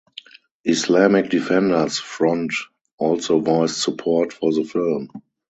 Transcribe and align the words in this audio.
Islamic 0.65 1.29
Defenders 1.29 1.99
Front 1.99 2.55
also 2.97 3.39
voiced 3.39 3.83
support 3.83 4.33
for 4.33 4.51
the 4.51 4.63
film. 4.63 5.09